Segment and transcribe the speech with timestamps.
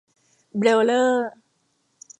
[0.57, 1.29] เบรลเลอร์